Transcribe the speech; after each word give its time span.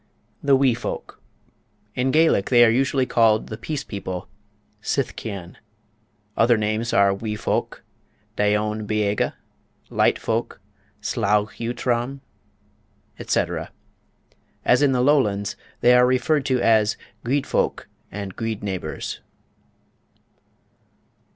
The 0.41 0.55
Wee 0.55 0.73
Folk. 0.73 1.21
In 1.93 2.09
Gaelic 2.09 2.49
they 2.49 2.65
are 2.65 2.71
usually 2.71 3.05
called 3.05 3.49
"The 3.49 3.55
Peace 3.59 3.83
People" 3.83 4.27
(sithchean). 4.81 5.57
Other 6.35 6.57
names 6.57 6.91
are 6.91 7.13
"Wee 7.13 7.35
Folk" 7.35 7.83
(daoine 8.35 8.87
beaga); 8.87 9.35
"Light 9.91 10.17
Folk" 10.17 10.59
(slaugh 11.01 11.51
eutrom), 11.59 12.21
etc. 13.19 13.69
As 14.65 14.81
in 14.81 14.91
the 14.91 15.01
Lowlands, 15.01 15.55
they 15.81 15.93
are 15.93 16.05
also 16.05 16.07
referred 16.07 16.47
to 16.47 16.59
as 16.59 16.97
"guid 17.23 17.45
fowk" 17.45 17.87
and 18.11 18.35
"guid 18.35 18.63
neighbours." 18.63 19.19